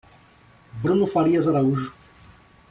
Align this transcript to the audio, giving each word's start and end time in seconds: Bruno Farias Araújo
Bruno 0.81 1.05
Farias 1.05 1.47
Araújo 1.47 1.93